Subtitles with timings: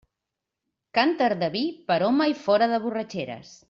[0.99, 1.63] Cànter de vi
[1.93, 3.59] per home i fora de borratxeres.